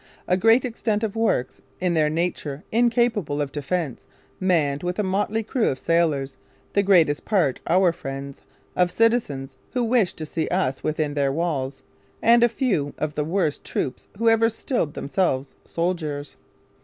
[0.27, 4.07] A great extent of works, in their nature incapable of defence,
[4.39, 6.37] manned with a motley crew of sailors,
[6.73, 8.41] the greatest part our friends;
[8.75, 13.23] of citizens, who wish to see us within their walls, & a few of the
[13.23, 16.35] worst troops who ever stiled themselves Soldiers.